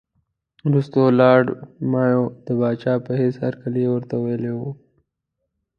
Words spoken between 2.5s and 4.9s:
پاچا په حیث هرکلی ورته ویلی وو.